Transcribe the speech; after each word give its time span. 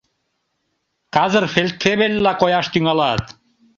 Казыр 1.15 1.45
фельдфебельла 1.53 2.33
кояш 2.41 2.65
тӱҥалат. 2.73 3.23